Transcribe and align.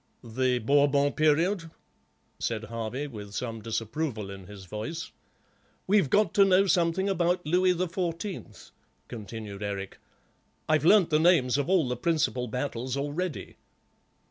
"The 0.23 0.57
Bourbon 0.57 1.11
period," 1.13 1.69
said 2.39 2.63
Harvey, 2.63 3.05
with 3.05 3.33
some 3.35 3.61
disapproval 3.61 4.31
in 4.31 4.47
his 4.47 4.65
voice. 4.65 5.11
"We've 5.85 6.09
got 6.09 6.33
to 6.33 6.43
know 6.43 6.65
something 6.65 7.07
about 7.07 7.45
Louis 7.45 7.73
the 7.73 7.87
Fourteenth," 7.87 8.71
continued 9.07 9.61
Eric; 9.61 9.99
"I've 10.67 10.85
learnt 10.85 11.11
the 11.11 11.19
names 11.19 11.55
of 11.59 11.69
all 11.69 11.87
the 11.87 11.95
principal 11.97 12.47
battles 12.47 12.97
already." 12.97 13.57